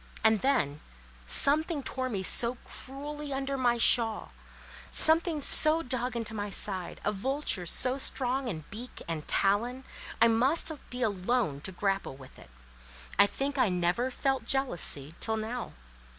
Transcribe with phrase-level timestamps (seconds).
[0.23, 4.31] And then—something tore me so cruelly under my shawl,
[4.89, 9.83] something so dug into my side, a vulture so strong in beak and talon,
[10.19, 12.49] I must be alone to grapple with it.
[13.19, 15.73] I think I never felt jealousy till now.